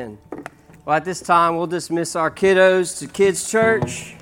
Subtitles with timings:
[0.00, 0.16] Well,
[0.94, 4.14] at this time, we'll dismiss our kiddos to Kids Church.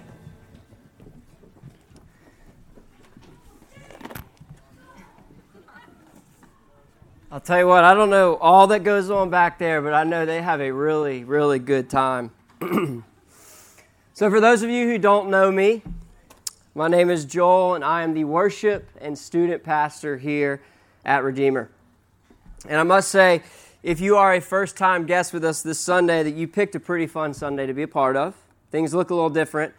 [7.31, 10.05] I'll tell you what, I don't know all that goes on back there, but I
[10.05, 12.31] know they have a really, really good time.
[14.15, 15.83] so, for those of you who don't know me,
[16.75, 20.63] my name is Joel, and I am the worship and student pastor here
[21.05, 21.69] at Redeemer.
[22.67, 23.43] And I must say,
[23.87, 26.81] if you are a first time guest with us this Sunday, that you picked a
[26.81, 28.35] pretty fun Sunday to be a part of.
[28.73, 29.75] Things look a little different.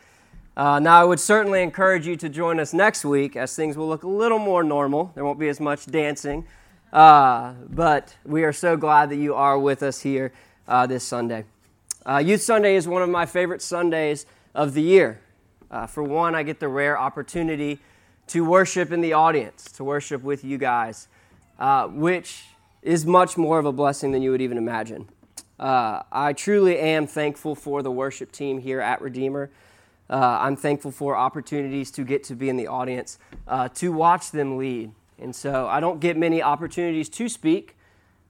[0.55, 3.89] Uh, now, I would certainly encourage you to join us next week as things will
[3.89, 5.11] look a little more normal.
[5.13, 6.47] There won't be as much dancing.
[6.93, 10.31] Uh, but we are so glad that you are with us here
[10.69, 11.43] uh, this Sunday.
[12.05, 15.19] Uh, Youth Sunday is one of my favorite Sundays of the year.
[15.69, 17.79] Uh, for one, I get the rare opportunity
[18.27, 21.09] to worship in the audience, to worship with you guys,
[21.59, 22.45] uh, which
[22.87, 25.07] is much more of a blessing than you would even imagine.
[25.59, 29.49] Uh, I truly am thankful for the worship team here at Redeemer.
[30.09, 34.31] Uh, I'm thankful for opportunities to get to be in the audience, uh, to watch
[34.31, 34.91] them lead.
[35.19, 37.75] And so I don't get many opportunities to speak.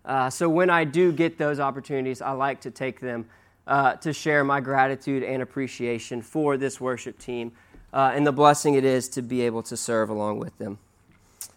[0.03, 3.27] Uh, so when I do get those opportunities, I like to take them
[3.67, 7.51] uh, to share my gratitude and appreciation for this worship team
[7.93, 10.77] uh, and the blessing it is to be able to serve along with them.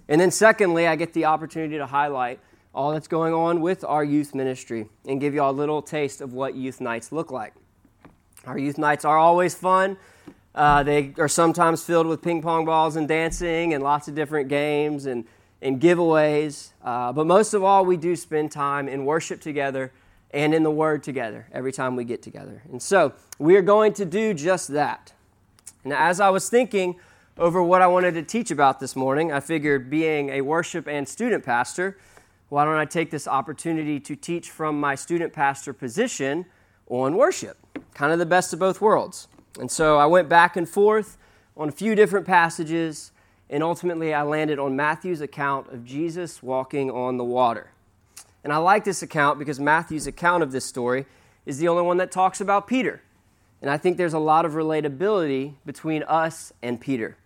[0.09, 2.41] And then, secondly, I get the opportunity to highlight
[2.75, 6.21] all that's going on with our youth ministry and give you all a little taste
[6.21, 7.55] of what youth nights look like.
[8.47, 9.97] Our youth nights are always fun.
[10.55, 14.49] Uh, they are sometimes filled with ping pong balls and dancing and lots of different
[14.49, 15.25] games and,
[15.63, 16.73] and giveaways.
[16.83, 19.93] Uh, but most of all, we do spend time in worship together
[20.33, 22.63] and in the Word together every time we get together.
[22.71, 25.13] And so we are going to do just that.
[25.85, 26.97] And as I was thinking
[27.39, 31.09] over what I wanted to teach about this morning, I figured being a worship and
[31.09, 31.99] student pastor,
[32.51, 36.47] why don't I take this opportunity to teach from my student pastor position
[36.89, 37.57] on worship?
[37.95, 39.29] Kind of the best of both worlds.
[39.61, 41.17] And so I went back and forth
[41.57, 43.13] on a few different passages,
[43.49, 47.71] and ultimately I landed on Matthew's account of Jesus walking on the water.
[48.43, 51.07] And I like this account because Matthew's account of this story
[51.47, 53.01] is the only one that talks about Peter.
[53.63, 57.17] And I think there's a lot of relatability between us and Peter.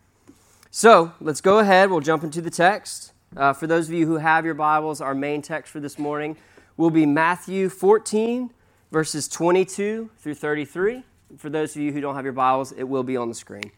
[0.70, 1.90] So let's go ahead.
[1.90, 3.13] We'll jump into the text.
[3.36, 6.36] Uh, for those of you who have your Bibles, our main text for this morning
[6.76, 8.50] will be Matthew 14,
[8.92, 11.02] verses 22 through 33.
[11.38, 13.72] For those of you who don't have your Bibles, it will be on the screen.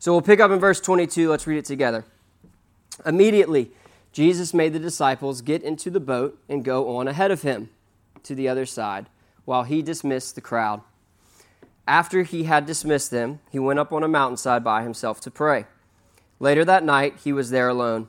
[0.00, 1.30] So we'll pick up in verse 22.
[1.30, 2.04] Let's read it together.
[3.06, 3.70] Immediately,
[4.10, 7.70] Jesus made the disciples get into the boat and go on ahead of him
[8.24, 9.06] to the other side,
[9.44, 10.80] while he dismissed the crowd.
[11.86, 15.66] After he had dismissed them, he went up on a mountainside by himself to pray.
[16.40, 18.08] Later that night, he was there alone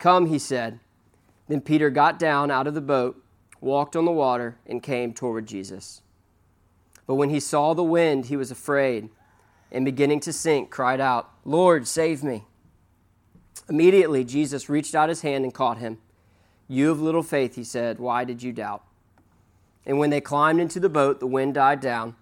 [0.00, 0.80] Come, he said.
[1.46, 3.22] Then Peter got down out of the boat,
[3.60, 6.02] walked on the water, and came toward Jesus.
[7.06, 9.10] But when he saw the wind, he was afraid,
[9.70, 12.44] and beginning to sink, cried out, Lord, save me.
[13.68, 15.98] Immediately, Jesus reached out his hand and caught him.
[16.66, 18.82] You of little faith, he said, why did you doubt?
[19.84, 22.16] And when they climbed into the boat, the wind died down.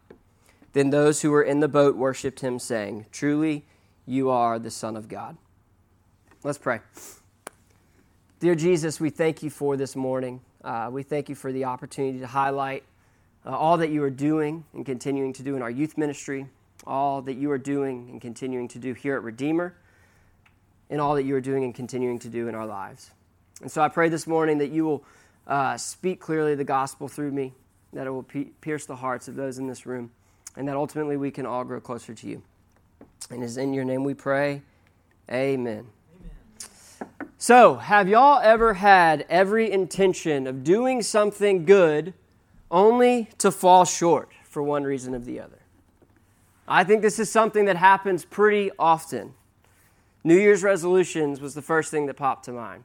[0.73, 3.67] Then those who were in the boat worshipped him, saying, Truly,
[4.07, 5.37] you are the Son of God.
[6.43, 6.81] Let's pray.
[8.41, 10.41] Dear Jesus, we thank you for this morning.
[10.63, 12.85] Uh, we thank you for the opportunity to highlight
[13.45, 16.47] uh, all that you are doing and continuing to do in our youth ministry,
[16.87, 19.75] all that you are doing and continuing to do here at Redeemer,
[20.89, 23.11] and all that you are doing and continuing to do in our lives.
[23.61, 25.05] And so I pray this morning that you will
[25.49, 27.55] uh, speak clearly the gospel through me,
[27.93, 28.27] that it will
[28.61, 30.13] pierce the hearts of those in this room,
[30.57, 32.41] and that ultimately we can all grow closer to you.
[33.33, 34.63] And it is in your name we pray.
[35.29, 35.89] Amen.
[37.41, 42.13] So, have y'all ever had every intention of doing something good
[42.69, 45.61] only to fall short for one reason or the other?
[46.67, 49.35] I think this is something that happens pretty often.
[50.25, 52.83] New Year's resolutions was the first thing that popped to mind.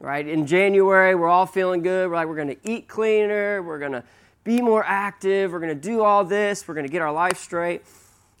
[0.00, 0.26] Right?
[0.26, 2.08] In January, we're all feeling good.
[2.08, 3.62] We're like, we're going to eat cleaner.
[3.62, 4.04] We're going to
[4.42, 5.52] be more active.
[5.52, 6.66] We're going to do all this.
[6.66, 7.82] We're going to get our life straight.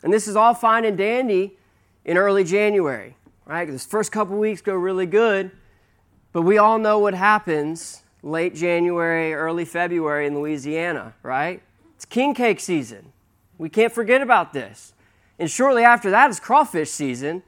[0.02, 1.58] And this is all fine and dandy
[2.06, 3.16] in early January
[3.46, 3.68] right?
[3.68, 5.50] This first couple weeks go really good,
[6.32, 11.62] but we all know what happens late January, early February in Louisiana, right?
[11.94, 13.12] It's king cake season.
[13.56, 14.92] We can't forget about this.
[15.38, 17.42] And shortly after that is crawfish season,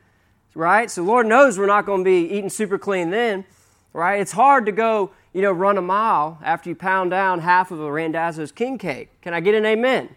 [0.54, 0.90] right?
[0.90, 3.44] So Lord knows we're not going to be eating super clean then,
[3.92, 4.20] right?
[4.20, 7.80] It's hard to go, you know, run a mile after you pound down half of
[7.80, 9.20] a Randazzo's king cake.
[9.20, 10.14] Can I get an amen?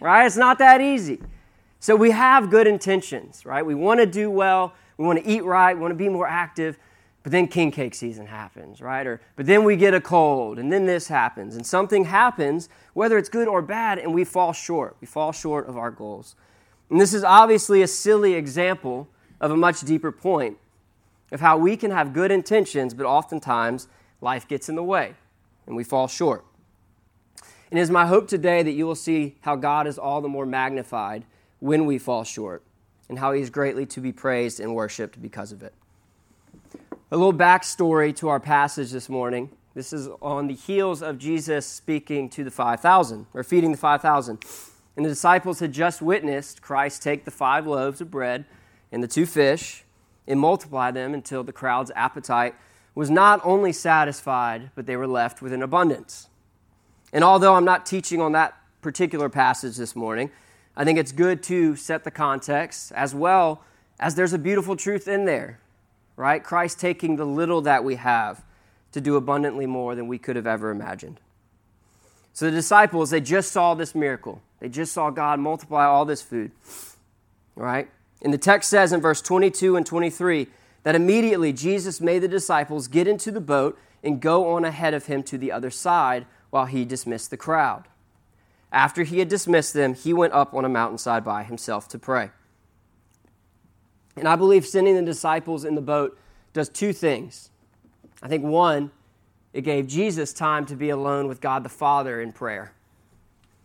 [0.00, 0.26] Right?
[0.26, 1.20] It's not that easy.
[1.78, 3.64] So we have good intentions, right?
[3.64, 6.26] We want to do well, we want to eat right, we want to be more
[6.26, 6.78] active,
[7.22, 9.06] but then king cake season happens, right?
[9.06, 13.16] Or but then we get a cold, and then this happens, and something happens, whether
[13.16, 14.96] it's good or bad, and we fall short.
[15.00, 16.34] We fall short of our goals.
[16.90, 19.08] And this is obviously a silly example
[19.40, 20.58] of a much deeper point
[21.30, 23.88] of how we can have good intentions, but oftentimes
[24.20, 25.14] life gets in the way
[25.66, 26.44] and we fall short.
[27.70, 30.28] And it is my hope today that you will see how God is all the
[30.28, 31.24] more magnified
[31.60, 32.62] when we fall short
[33.08, 35.74] and how he is greatly to be praised and worshiped because of it.
[37.10, 39.50] A little backstory to our passage this morning.
[39.74, 44.44] This is on the heels of Jesus speaking to the 5,000, or feeding the 5,000.
[44.96, 48.44] And the disciples had just witnessed Christ take the five loaves of bread
[48.90, 49.84] and the two fish
[50.26, 52.54] and multiply them until the crowd's appetite
[52.94, 56.28] was not only satisfied, but they were left with an abundance.
[57.12, 60.30] And although I'm not teaching on that particular passage this morning,
[60.76, 63.62] I think it's good to set the context as well
[64.00, 65.60] as there's a beautiful truth in there,
[66.16, 66.42] right?
[66.42, 68.42] Christ taking the little that we have
[68.92, 71.20] to do abundantly more than we could have ever imagined.
[72.32, 74.40] So the disciples, they just saw this miracle.
[74.60, 76.52] They just saw God multiply all this food,
[77.54, 77.88] right?
[78.22, 80.46] And the text says in verse 22 and 23
[80.84, 85.06] that immediately Jesus made the disciples get into the boat and go on ahead of
[85.06, 87.84] him to the other side while he dismissed the crowd.
[88.72, 92.30] After he had dismissed them, he went up on a mountainside by himself to pray.
[94.16, 96.18] And I believe sending the disciples in the boat
[96.52, 97.50] does two things.
[98.22, 98.90] I think one,
[99.52, 102.72] it gave Jesus time to be alone with God the Father in prayer.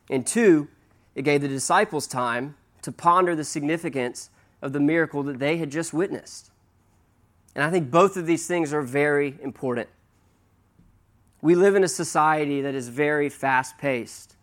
[0.10, 0.68] And two,
[1.16, 4.30] it gave the disciples time to ponder the significance
[4.62, 6.52] of the miracle that they had just witnessed.
[7.56, 9.90] And I think both of these things are very important.
[11.42, 14.37] We live in a society that is very fast paced,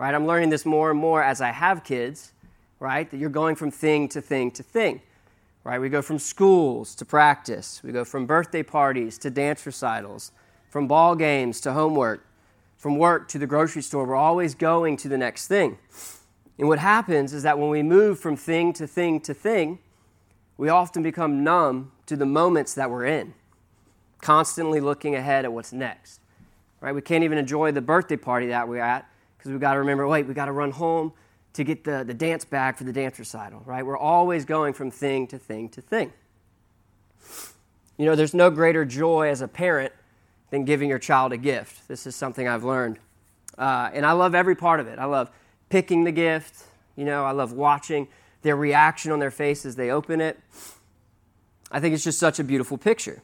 [0.00, 0.14] right?
[0.14, 2.32] I'm learning this more and more as I have kids,
[2.78, 3.08] right?
[3.10, 5.02] That you're going from thing to thing to thing,
[5.62, 5.78] right?
[5.78, 10.32] We go from schools to practice, we go from birthday parties to dance recitals,
[10.70, 12.26] from ball games to homework,
[12.78, 14.06] from work to the grocery store.
[14.06, 15.76] We're always going to the next thing.
[16.58, 19.80] And what happens is that when we move from thing to thing to thing,
[20.56, 23.34] we often become numb to the moments that we're in,
[24.22, 26.20] constantly looking ahead at what's next.
[26.80, 26.94] Right?
[26.94, 29.09] We can't even enjoy the birthday party that we're at
[29.40, 31.14] because we've got to remember, wait, we've got to run home
[31.54, 33.84] to get the, the dance bag for the dance recital, right?
[33.84, 36.12] We're always going from thing to thing to thing.
[37.96, 39.94] You know, there's no greater joy as a parent
[40.50, 41.88] than giving your child a gift.
[41.88, 42.98] This is something I've learned.
[43.56, 44.98] Uh, and I love every part of it.
[44.98, 45.30] I love
[45.70, 46.64] picking the gift.
[46.96, 48.08] You know, I love watching
[48.42, 50.38] their reaction on their face as they open it.
[51.72, 53.22] I think it's just such a beautiful picture.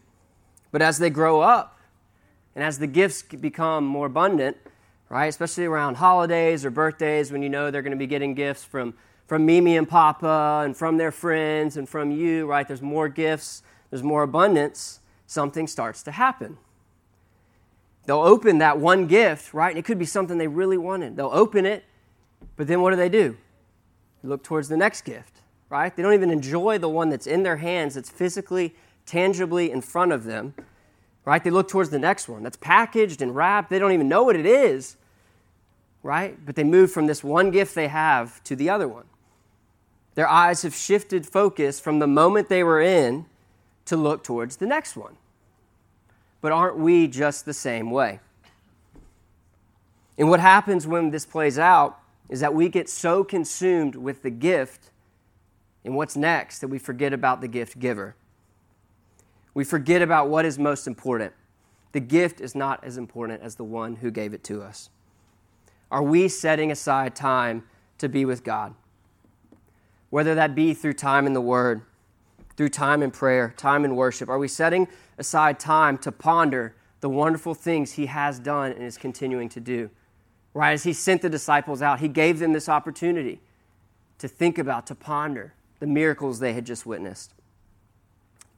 [0.73, 1.79] But as they grow up
[2.55, 4.57] and as the gifts become more abundant,
[5.09, 8.65] right, especially around holidays or birthdays when you know they're going to be getting gifts
[8.65, 8.95] from,
[9.27, 13.63] from Mimi and Papa and from their friends and from you, right, there's more gifts,
[13.91, 16.59] there's more abundance, something starts to happen.
[18.07, 19.71] They'll open that one gift, right?
[19.71, 21.17] And it could be something they really wanted.
[21.17, 21.85] They'll open it
[22.57, 23.37] but then what do they do?
[24.23, 25.95] They look towards the next gift, right?
[25.95, 30.13] They don't even enjoy the one that's in their hands, that's physically, tangibly in front
[30.13, 30.55] of them,
[31.27, 31.43] right?
[31.45, 33.69] They look towards the next one that's packaged and wrapped.
[33.69, 34.97] They don't even know what it is,
[36.03, 36.39] right?
[36.47, 39.05] But they move from this one gift they have to the other one.
[40.15, 43.27] Their eyes have shifted focus from the moment they were in
[43.85, 45.17] to look towards the next one.
[46.41, 48.21] But aren't we just the same way?
[50.17, 54.31] And what happens when this plays out is that we get so consumed with the
[54.31, 54.91] gift
[55.85, 58.15] and what's next that we forget about the gift giver.
[59.57, 61.33] We forget about what is most important.
[61.93, 64.91] The gift is not as important as the one who gave it to us.
[65.91, 67.65] Are we setting aside time
[67.97, 68.75] to be with God?
[70.11, 71.81] Whether that be through time in the Word,
[72.59, 77.09] through time in prayer, time in worship, are we setting aside time to ponder the
[77.09, 79.89] wonderful things He has done and is continuing to do?
[80.53, 80.73] right?
[80.73, 83.41] As he sent the disciples out, he gave them this opportunity
[84.19, 87.33] to think about, to ponder the miracles they had just witnessed.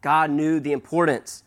[0.01, 1.43] God knew the importance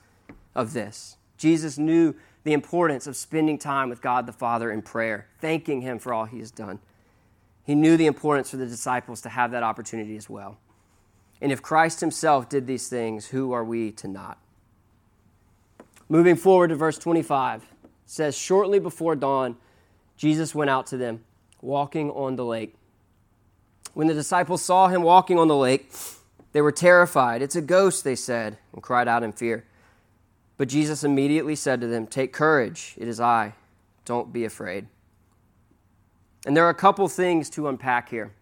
[0.55, 1.17] of this.
[1.37, 5.99] Jesus knew the importance of spending time with God the Father in prayer, thanking Him
[5.99, 6.79] for all He has done.
[7.63, 10.57] He knew the importance for the disciples to have that opportunity as well.
[11.39, 14.37] And if Christ Himself did these things, who are we to not?
[16.09, 17.65] Moving forward to verse 25,
[18.05, 19.55] says, Shortly before dawn,
[20.17, 21.23] Jesus went out to them
[21.61, 22.75] walking on the lake.
[23.93, 25.91] When the disciples saw him walking on the lake,
[26.53, 27.41] they were terrified.
[27.41, 29.65] It's a ghost, they said, and cried out in fear.
[30.57, 33.53] But Jesus immediately said to them, Take courage, it is I.
[34.05, 34.87] Don't be afraid.
[36.45, 38.33] And there are a couple things to unpack here.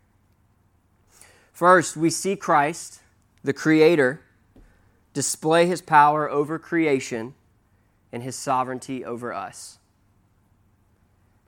[1.51, 3.01] First, we see Christ,
[3.43, 4.21] the Creator,
[5.13, 7.33] display his power over creation
[8.11, 9.77] and his sovereignty over us.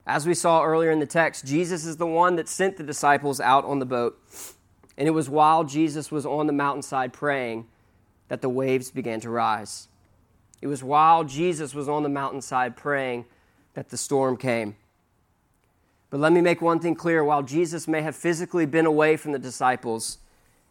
[0.05, 3.39] As we saw earlier in the text, Jesus is the one that sent the disciples
[3.39, 4.19] out on the boat.
[5.01, 7.65] And it was while Jesus was on the mountainside praying
[8.27, 9.87] that the waves began to rise.
[10.61, 13.25] It was while Jesus was on the mountainside praying
[13.73, 14.75] that the storm came.
[16.11, 19.31] But let me make one thing clear while Jesus may have physically been away from
[19.31, 20.19] the disciples,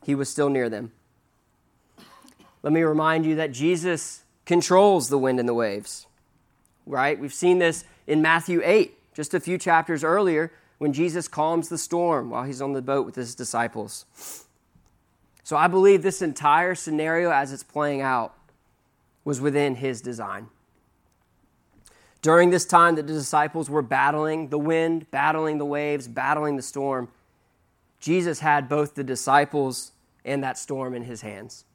[0.04, 0.92] he was still near them.
[2.62, 6.06] Let me remind you that Jesus controls the wind and the waves,
[6.86, 7.18] right?
[7.18, 11.76] We've seen this in Matthew 8, just a few chapters earlier, when Jesus calms the
[11.76, 14.06] storm while he's on the boat with his disciples.
[15.44, 18.34] So I believe this entire scenario, as it's playing out,
[19.22, 20.46] was within his design.
[22.22, 26.62] During this time that the disciples were battling the wind, battling the waves, battling the
[26.62, 27.08] storm,
[28.00, 29.92] Jesus had both the disciples
[30.24, 31.66] and that storm in his hands.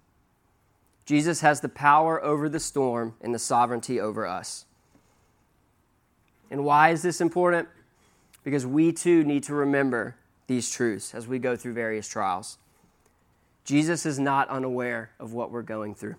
[1.06, 4.66] Jesus has the power over the storm and the sovereignty over us.
[6.50, 7.68] And why is this important?
[8.46, 10.16] Because we too need to remember
[10.48, 12.60] these truths as we go through various trials.
[13.66, 16.16] Jesus is not unaware of what we're going through.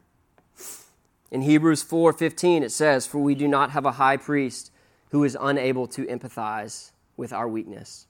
[1.31, 4.73] In Hebrews 4:15 it says, "For we do not have a high priest
[5.11, 8.09] who is unable to empathize with our weakness.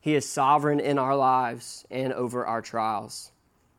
[0.00, 3.32] He is sovereign in our lives and over our trials.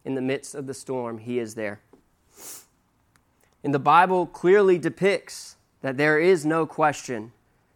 [0.04, 1.80] In the midst of the storm, he is there."
[3.64, 7.32] And the Bible clearly depicts that there is no question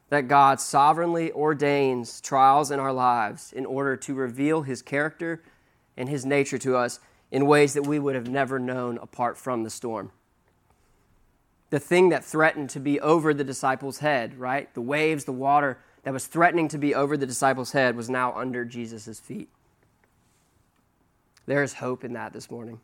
[0.09, 5.43] that God sovereignly ordains trials in our lives in order to reveal his character
[5.97, 6.99] and his nature to us
[7.31, 10.11] in ways that we would have never known apart from the storm.
[11.69, 14.73] The thing that threatened to be over the disciples' head, right?
[14.73, 18.33] The waves, the water that was threatening to be over the disciples' head was now
[18.33, 19.49] under Jesus' feet.
[21.45, 22.79] There is hope in that this morning.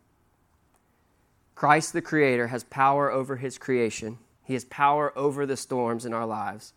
[1.56, 4.18] Christ the Creator has power over his creation.
[4.44, 6.74] He has power over the storms in our lives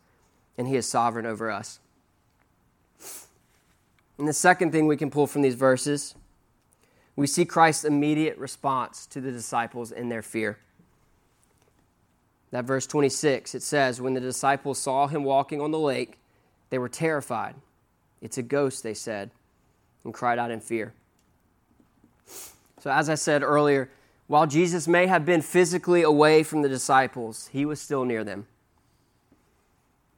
[0.59, 1.81] and He is sovereign over us.
[4.19, 6.15] And the second thing we can pull from these verses,
[7.17, 10.59] we see Christ's immediate response to the disciples in their fear.
[12.51, 16.19] That verse 26, it says, When the disciples saw him walking on the lake,
[16.71, 17.55] they were terrified.
[18.23, 19.31] It's a ghost, they said,
[20.05, 20.95] and cried out in fear.
[22.81, 23.91] So, as I said earlier,
[24.27, 28.47] while Jesus may have been physically away from the disciples, he was still near them.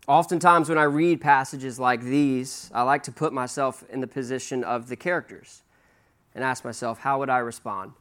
[0.08, 4.64] Oftentimes, when I read passages like these, I like to put myself in the position
[4.64, 5.60] of the characters
[6.34, 7.92] and ask myself, how would I respond?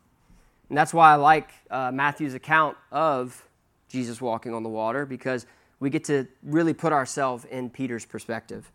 [0.69, 3.45] And that's why I like uh, Matthew's account of
[3.89, 5.45] Jesus walking on the water, because
[5.81, 8.71] we get to really put ourselves in Peter's perspective.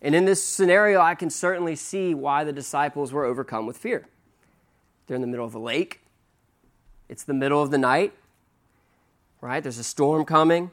[0.00, 4.08] And in this scenario, I can certainly see why the disciples were overcome with fear.
[5.06, 6.00] They're in the middle of a lake,
[7.06, 8.14] it's the middle of the night,
[9.42, 9.62] right?
[9.62, 10.70] There's a storm coming.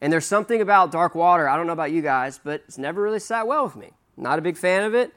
[0.00, 3.02] And there's something about dark water, I don't know about you guys, but it's never
[3.02, 3.90] really sat well with me.
[4.16, 5.12] Not a big fan of it.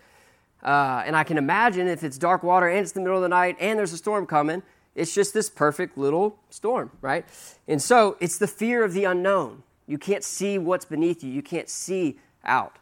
[0.64, 3.30] Uh, and I can imagine if it's dark water and it's the middle of the
[3.30, 4.62] night and there's a storm coming,
[4.96, 7.26] it's just this perfect little storm, right?
[7.68, 9.64] And so it's the fear of the unknown.
[9.88, 12.78] You can't see what's beneath you, you can't see out.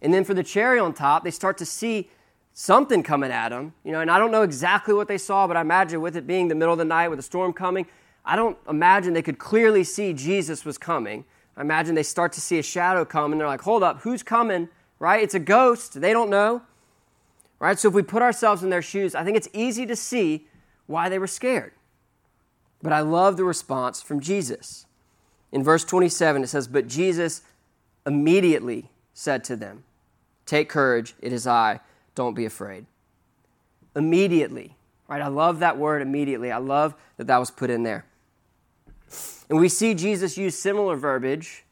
[0.00, 2.10] And then for the cherry on top, they start to see
[2.52, 5.56] something coming at them, you know, and I don't know exactly what they saw, but
[5.56, 7.86] I imagine with it being the middle of the night with a storm coming,
[8.24, 11.24] I don't imagine they could clearly see Jesus was coming.
[11.56, 14.22] I imagine they start to see a shadow come and they're like, hold up, who's
[14.22, 14.68] coming?
[14.98, 15.22] Right?
[15.22, 16.00] It's a ghost.
[16.00, 16.62] They don't know.
[17.58, 17.78] Right?
[17.78, 20.46] So if we put ourselves in their shoes, I think it's easy to see
[20.86, 21.72] why they were scared.
[22.82, 24.86] But I love the response from Jesus.
[25.52, 27.42] In verse 27, it says, But Jesus
[28.06, 29.84] immediately said to them,
[30.46, 31.80] Take courage, it is I,
[32.14, 32.86] don't be afraid.
[33.96, 34.76] Immediately.
[35.08, 35.22] Right?
[35.22, 36.50] I love that word immediately.
[36.50, 38.04] I love that that was put in there.
[39.48, 41.64] And we see Jesus use similar verbiage,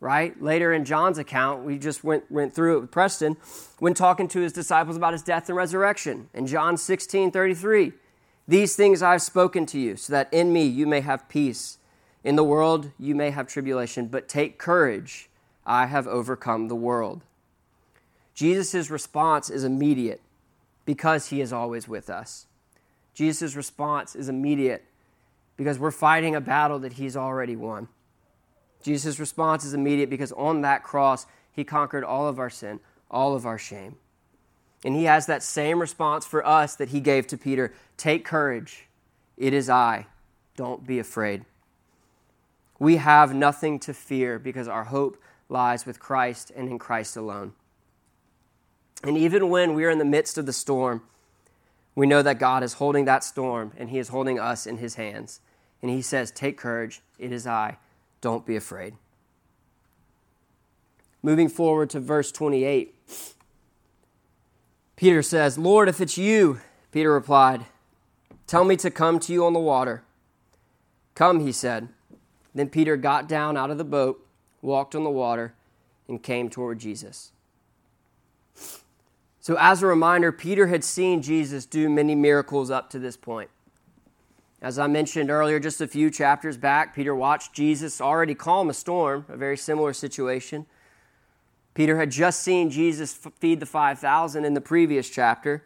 [0.00, 0.40] right?
[0.42, 3.36] Later in John's account, we just went, went through it with Preston,
[3.78, 6.28] when talking to his disciples about his death and resurrection.
[6.34, 7.92] In John 16 33,
[8.48, 11.78] these things I've spoken to you, so that in me you may have peace.
[12.24, 15.28] In the world you may have tribulation, but take courage.
[15.64, 17.22] I have overcome the world.
[18.34, 20.20] Jesus' response is immediate
[20.84, 22.46] because he is always with us.
[23.14, 24.84] Jesus' response is immediate
[25.60, 27.86] because we're fighting a battle that he's already won.
[28.82, 33.34] Jesus' response is immediate because on that cross, he conquered all of our sin, all
[33.34, 33.96] of our shame.
[34.86, 38.86] And he has that same response for us that he gave to Peter Take courage.
[39.36, 40.06] It is I.
[40.56, 41.44] Don't be afraid.
[42.78, 47.52] We have nothing to fear because our hope lies with Christ and in Christ alone.
[49.04, 51.02] And even when we are in the midst of the storm,
[51.94, 54.94] we know that God is holding that storm and he is holding us in his
[54.94, 55.40] hands.
[55.82, 57.00] And he says, Take courage.
[57.18, 57.78] It is I.
[58.20, 58.94] Don't be afraid.
[61.22, 62.94] Moving forward to verse 28,
[64.96, 66.60] Peter says, Lord, if it's you,
[66.92, 67.66] Peter replied,
[68.46, 70.02] tell me to come to you on the water.
[71.14, 71.88] Come, he said.
[72.54, 74.26] Then Peter got down out of the boat,
[74.62, 75.54] walked on the water,
[76.08, 77.32] and came toward Jesus.
[79.40, 83.48] So, as a reminder, Peter had seen Jesus do many miracles up to this point.
[84.62, 88.74] As I mentioned earlier, just a few chapters back, Peter watched Jesus already calm a
[88.74, 90.66] storm, a very similar situation.
[91.72, 95.64] Peter had just seen Jesus feed the 5,000 in the previous chapter,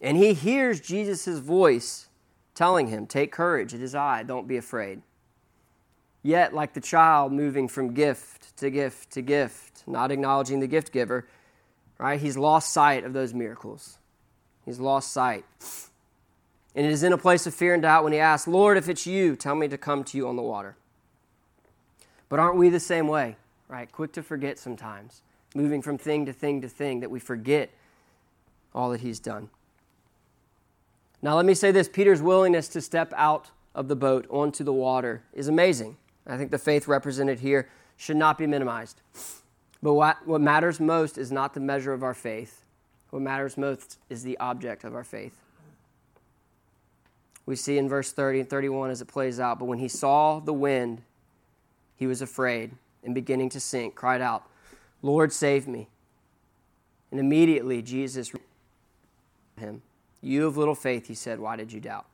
[0.00, 2.08] and he hears Jesus' voice
[2.54, 5.00] telling him, Take courage, it is I, don't be afraid.
[6.22, 10.92] Yet, like the child moving from gift to gift to gift, not acknowledging the gift
[10.92, 11.26] giver,
[11.96, 13.96] right, he's lost sight of those miracles.
[14.66, 15.46] He's lost sight.
[16.74, 18.88] And it is in a place of fear and doubt when he asks, Lord, if
[18.88, 20.76] it's you, tell me to come to you on the water.
[22.28, 23.36] But aren't we the same way,
[23.68, 23.90] right?
[23.90, 25.22] Quick to forget sometimes,
[25.54, 27.70] moving from thing to thing to thing, that we forget
[28.72, 29.50] all that he's done.
[31.22, 34.72] Now, let me say this Peter's willingness to step out of the boat onto the
[34.72, 35.96] water is amazing.
[36.26, 39.00] I think the faith represented here should not be minimized.
[39.82, 42.64] But what, what matters most is not the measure of our faith.
[43.10, 45.40] What matters most is the object of our faith
[47.46, 49.58] we see in verse 30 and 31 as it plays out.
[49.58, 51.02] But when he saw the wind,
[51.96, 52.72] he was afraid
[53.04, 54.44] and beginning to sink, cried out,
[55.02, 55.88] Lord, save me.
[57.10, 58.32] And immediately Jesus
[59.58, 59.82] him.
[60.20, 62.06] You of little faith, he said, why did you doubt?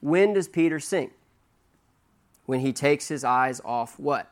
[0.00, 1.12] When does Peter sink?
[2.46, 4.30] When he takes his eyes off what?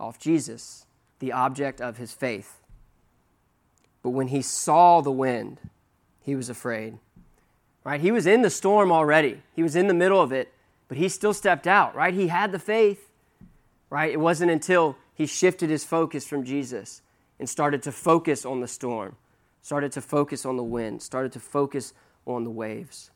[0.00, 0.86] Off Jesus,
[1.18, 2.60] the object of his faith.
[4.02, 5.60] But when he saw the wind,
[6.20, 6.98] he was afraid
[7.84, 8.00] right?
[8.00, 10.52] He was in the storm already, he was in the middle of it,
[10.88, 12.14] but he still stepped out, right?
[12.14, 13.10] He had the faith,
[13.90, 14.10] right?
[14.10, 17.02] It wasn't until he shifted his focus from Jesus
[17.38, 19.16] and started to focus on the storm,
[19.62, 21.92] started to focus on the wind, started to focus
[22.26, 23.10] on the waves.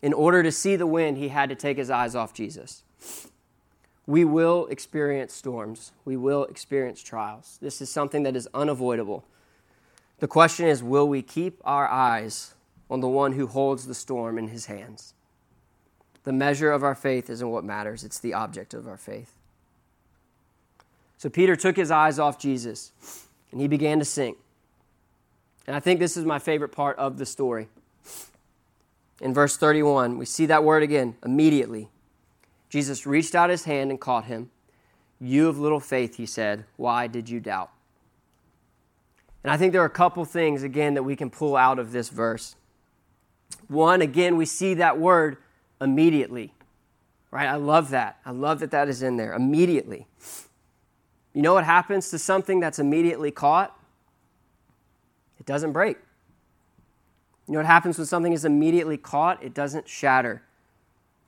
[0.00, 2.82] In order to see the wind, he had to take his eyes off Jesus.
[4.06, 5.92] We will experience storms.
[6.04, 7.58] We will experience trials.
[7.62, 9.24] This is something that is unavoidable.
[10.18, 12.54] The question is will we keep our eyes
[12.92, 15.14] on the one who holds the storm in his hands.
[16.24, 19.34] The measure of our faith isn't what matters, it's the object of our faith.
[21.16, 22.92] So Peter took his eyes off Jesus
[23.50, 24.36] and he began to sink.
[25.66, 27.68] And I think this is my favorite part of the story.
[29.22, 31.88] In verse 31, we see that word again immediately.
[32.68, 34.50] Jesus reached out his hand and caught him.
[35.18, 37.70] You of little faith, he said, why did you doubt?
[39.42, 41.92] And I think there are a couple things, again, that we can pull out of
[41.92, 42.54] this verse.
[43.68, 45.38] One, again, we see that word
[45.80, 46.52] immediately,
[47.30, 47.48] right?
[47.48, 48.18] I love that.
[48.24, 50.06] I love that that is in there immediately.
[51.32, 53.76] You know what happens to something that's immediately caught?
[55.40, 55.96] It doesn't break.
[57.46, 59.42] You know what happens when something is immediately caught?
[59.42, 60.42] It doesn't shatter,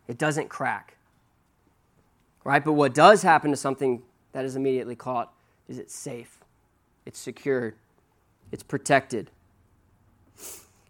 [0.06, 0.96] it doesn't crack.
[2.44, 2.62] Right?
[2.62, 5.32] But what does happen to something that is immediately caught
[5.66, 6.40] is it's safe,
[7.06, 7.74] it's secured,
[8.52, 9.30] it's protected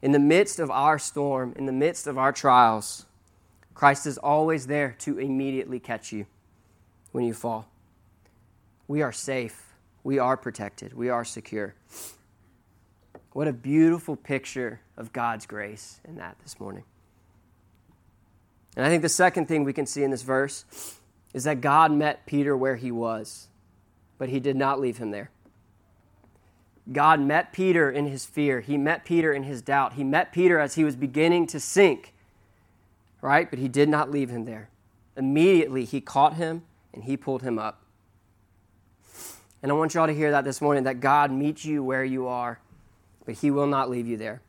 [0.05, 3.07] in the midst of our storm, in the midst of our trials,
[3.73, 6.27] Christ is always there to immediately catch you
[7.13, 7.71] when you fall.
[8.87, 9.73] We are safe.
[10.03, 10.93] We are protected.
[10.93, 11.75] We are secure.
[13.33, 16.85] What a beautiful picture of God's grace in that this morning.
[18.77, 20.67] And I think the second thing we can see in this verse
[21.33, 23.49] is that God met Peter where he was,
[24.19, 25.31] but he did not leave him there.
[26.93, 28.61] God met Peter in his fear.
[28.61, 29.95] He met Peter in his doubt.
[29.95, 32.13] He met Peter as he was beginning to sink,
[33.23, 33.49] right?
[33.49, 34.69] But he did not leave him there.
[35.17, 37.83] Immediately, he caught him and he pulled him up.
[39.63, 42.27] And I want y'all to hear that this morning that God meets you where you
[42.27, 42.61] are,
[43.25, 44.43] but he will not leave you there.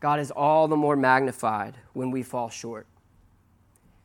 [0.00, 2.86] God is all the more magnified when we fall short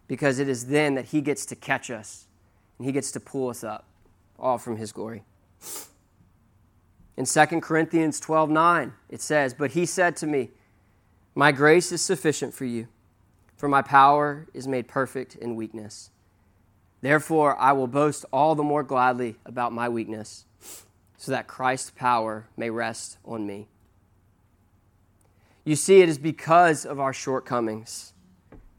[0.07, 2.27] because it is then that he gets to catch us
[2.77, 3.85] and he gets to pull us up,
[4.37, 5.23] all from his glory.
[7.21, 10.49] In 2 Corinthians 12 9, it says, But he said to me,
[11.35, 12.87] My grace is sufficient for you,
[13.55, 16.09] for my power is made perfect in weakness.
[17.01, 20.45] Therefore, I will boast all the more gladly about my weakness,
[21.15, 23.67] so that Christ's power may rest on me.
[25.63, 28.13] You see, it is because of our shortcomings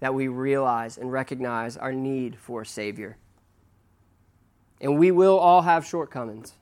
[0.00, 3.18] that we realize and recognize our need for a Savior.
[4.80, 6.54] And we will all have shortcomings.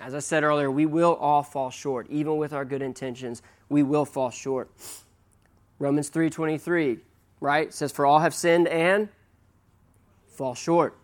[0.00, 2.06] As I said earlier, we will all fall short.
[2.08, 4.70] Even with our good intentions, we will fall short.
[5.78, 7.00] Romans 3:23,
[7.40, 7.72] right?
[7.72, 9.08] says for all have sinned and
[10.28, 10.96] fall short.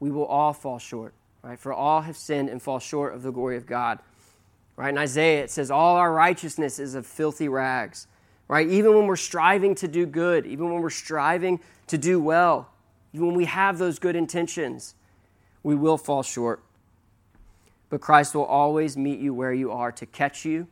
[0.00, 1.58] We will all fall short, right?
[1.58, 3.98] For all have sinned and fall short of the glory of God.
[4.76, 4.90] Right?
[4.90, 8.06] In Isaiah it says all our righteousness is of filthy rags.
[8.46, 8.68] Right?
[8.68, 12.70] Even when we're striving to do good, even when we're striving to do well,
[13.12, 14.94] even when we have those good intentions,
[15.62, 16.62] we will fall short.
[17.90, 20.68] But Christ will always meet you where you are to catch you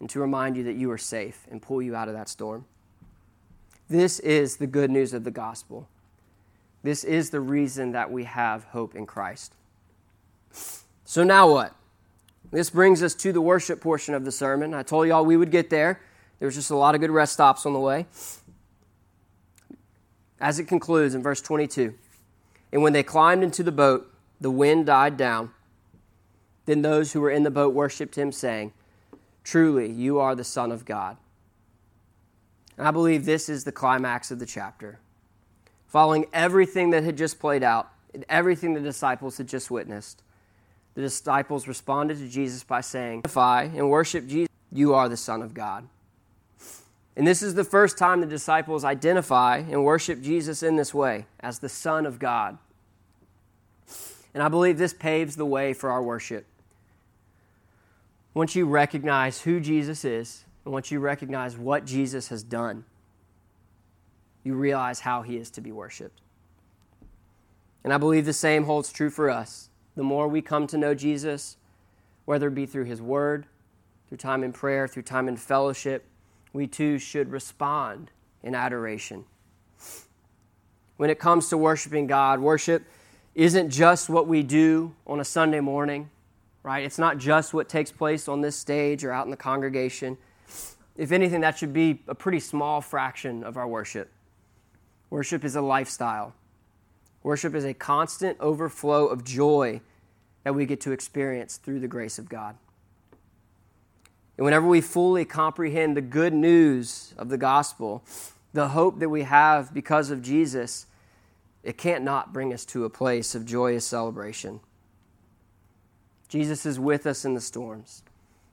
[0.00, 2.66] and to remind you that you are safe and pull you out of that storm.
[3.88, 5.88] This is the good news of the gospel.
[6.82, 9.54] This is the reason that we have hope in Christ.
[11.04, 11.74] So, now what?
[12.50, 14.74] This brings us to the worship portion of the sermon.
[14.74, 16.00] I told y'all we would get there.
[16.38, 18.06] There was just a lot of good rest stops on the way.
[20.40, 21.94] As it concludes in verse 22
[22.72, 25.52] And when they climbed into the boat, the wind died down.
[26.66, 28.72] Then those who were in the boat worshipped him, saying,
[29.44, 31.16] Truly, you are the Son of God.
[32.78, 34.98] And I believe this is the climax of the chapter
[35.92, 40.22] following everything that had just played out, and everything the disciples had just witnessed,
[40.94, 45.42] the disciples responded to Jesus by saying, Identify and worship Jesus, you are the Son
[45.42, 45.86] of God.
[47.14, 51.26] And this is the first time the disciples identify and worship Jesus in this way,
[51.40, 52.56] as the Son of God.
[54.32, 56.46] And I believe this paves the way for our worship.
[58.34, 62.84] Once you recognize who Jesus is, and once you recognize what Jesus has done,
[64.44, 66.20] you realize how he is to be worshiped.
[67.84, 69.68] And I believe the same holds true for us.
[69.96, 71.56] The more we come to know Jesus,
[72.24, 73.46] whether it be through his word,
[74.08, 76.04] through time in prayer, through time in fellowship,
[76.52, 78.10] we too should respond
[78.42, 79.24] in adoration.
[80.96, 82.84] When it comes to worshiping God, worship
[83.34, 86.10] isn't just what we do on a Sunday morning,
[86.62, 86.84] right?
[86.84, 90.16] It's not just what takes place on this stage or out in the congregation.
[90.96, 94.10] If anything, that should be a pretty small fraction of our worship.
[95.10, 96.34] Worship is a lifestyle.
[97.22, 99.80] Worship is a constant overflow of joy
[100.44, 102.56] that we get to experience through the grace of God.
[104.36, 108.02] And whenever we fully comprehend the good news of the gospel,
[108.52, 110.86] the hope that we have because of Jesus,
[111.62, 114.60] it can't not bring us to a place of joyous celebration.
[116.32, 118.02] Jesus is with us in the storms.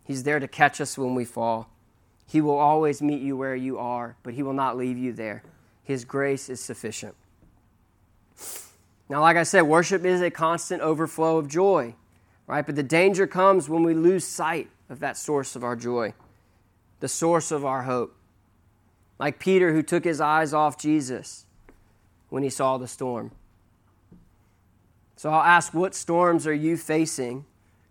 [0.04, 1.70] He's there to catch us when we fall.
[2.28, 5.44] He will always meet you where you are, but He will not leave you there.
[5.82, 7.16] His grace is sufficient.
[9.08, 11.96] Now, like I said, worship is a constant overflow of joy,
[12.48, 12.66] right?
[12.66, 16.14] But the danger comes when we lose sight of that source of our joy,
[17.00, 18.14] the source of our hope.
[19.20, 21.46] Like Peter, who took his eyes off Jesus
[22.28, 23.32] when he saw the storm.
[25.16, 27.46] So I'll ask, what storms are you facing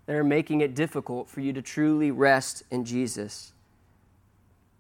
[0.09, 3.53] that are making it difficult for you to truly rest in Jesus?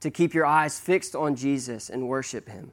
[0.01, 2.73] To keep your eyes fixed on Jesus and worship him?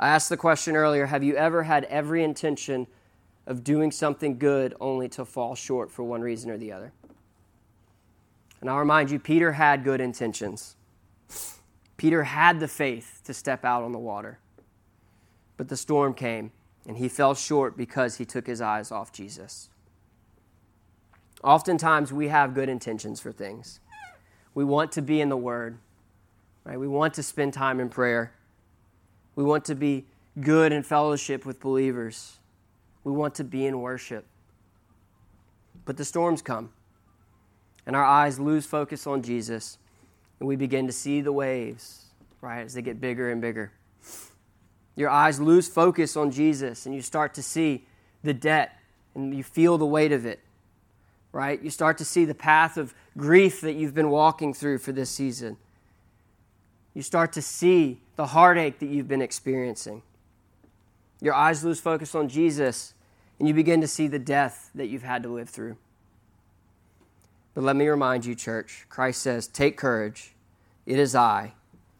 [0.00, 2.88] I asked the question earlier Have you ever had every intention
[3.46, 6.92] of doing something good only to fall short for one reason or the other?
[8.60, 10.74] And I'll remind you, Peter had good intentions.
[11.96, 14.40] Peter had the faith to step out on the water.
[15.56, 16.50] But the storm came,
[16.84, 19.68] and he fell short because he took his eyes off Jesus.
[21.44, 23.80] Oftentimes, we have good intentions for things.
[24.54, 25.76] We want to be in the Word,
[26.64, 26.80] right?
[26.80, 28.32] We want to spend time in prayer.
[29.36, 30.06] We want to be
[30.40, 32.38] good in fellowship with believers.
[33.04, 34.24] We want to be in worship.
[35.84, 36.70] But the storms come,
[37.84, 39.76] and our eyes lose focus on Jesus,
[40.40, 42.06] and we begin to see the waves,
[42.40, 43.70] right, as they get bigger and bigger.
[44.96, 47.86] Your eyes lose focus on Jesus, and you start to see
[48.22, 48.78] the debt,
[49.14, 50.40] and you feel the weight of it,
[51.34, 51.60] right?
[51.60, 55.10] You start to see the path of grief that you've been walking through for this
[55.10, 55.56] season.
[56.94, 60.02] You start to see the heartache that you've been experiencing.
[61.20, 62.94] Your eyes lose focus on Jesus,
[63.38, 65.76] and you begin to see the death that you've had to live through.
[67.52, 70.34] But let me remind you, church, Christ says, Take courage.
[70.86, 71.54] It is I.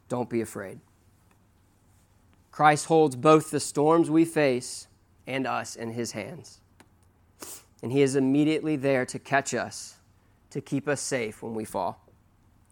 [0.08, 0.78] Don't be afraid.
[2.52, 4.86] Christ holds both the storms we face
[5.26, 6.60] and us in his hands.
[7.84, 9.96] And he is immediately there to catch us,
[10.48, 12.00] to keep us safe when we fall.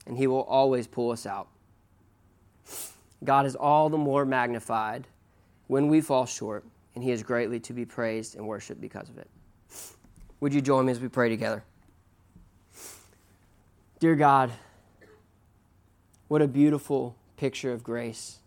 [0.07, 1.49] And he will always pull us out.
[3.23, 5.07] God is all the more magnified
[5.67, 9.19] when we fall short, and He is greatly to be praised and worshiped because of
[9.19, 9.29] it.
[10.41, 11.63] Would you join me as we pray together?
[14.01, 14.51] Dear God,
[16.29, 18.39] what a beautiful picture of grace.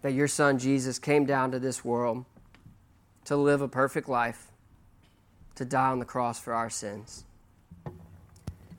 [0.00, 2.24] That your Son Jesus came down to this world
[3.26, 4.46] to live a perfect life,
[5.56, 7.24] to die on the cross for our sins,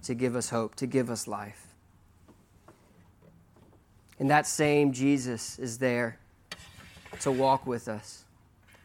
[0.04, 1.68] to give us hope, to give us life.
[4.20, 6.18] And that same Jesus is there
[7.20, 8.24] to walk with us,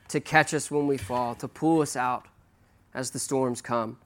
[0.09, 2.27] to catch us when we fall, to pull us out
[2.93, 3.99] as the storms come.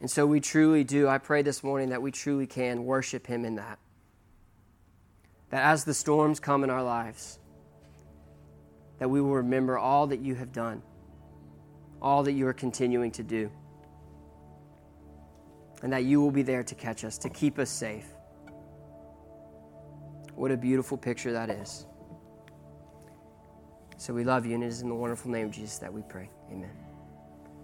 [0.00, 1.08] And so we truly do.
[1.08, 3.78] I pray this morning that we truly can worship Him in that.
[5.48, 7.38] That as the storms come in our lives,
[8.98, 10.82] that we will remember all that you have done,
[12.00, 13.50] all that you are continuing to do,
[15.82, 18.06] and that you will be there to catch us, to keep us safe.
[20.34, 21.86] What a beautiful picture that is.
[23.96, 26.02] So we love you, and it is in the wonderful name of Jesus that we
[26.02, 26.28] pray.
[26.50, 26.83] Amen.